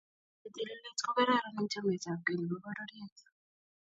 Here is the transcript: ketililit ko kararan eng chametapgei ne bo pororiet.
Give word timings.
ketililit 0.41 0.97
ko 1.05 1.11
kararan 1.17 1.55
eng 1.59 1.69
chametapgei 1.71 2.37
ne 2.37 2.45
bo 2.49 2.57
pororiet. 2.63 3.17